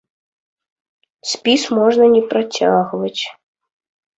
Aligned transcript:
Спіс 1.33 1.61
можна 1.81 2.05
не 2.15 2.21
працягваць. 2.33 3.17